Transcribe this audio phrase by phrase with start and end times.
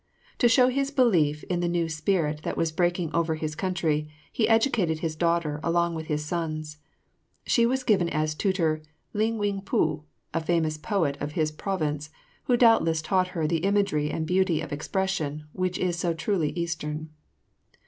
[0.39, 4.49] To show his belief in the new spirit that was breaking over his country, he
[4.49, 6.77] educated his daughter along with his sons.
[7.45, 8.81] She was given as tutor
[9.13, 10.01] Ling Wing pu,
[10.33, 12.09] a famous poet of his province,
[12.45, 17.11] who doubtless taught her the imagery and beauty of expression which is so truly Eastern.